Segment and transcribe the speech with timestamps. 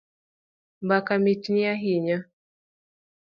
[0.85, 2.17] Mbaka mitni ahinya